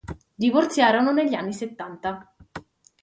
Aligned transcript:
Divorziarono 0.33 1.11
negli 1.13 1.35
anni 1.35 1.53
Settanta. 1.53 2.33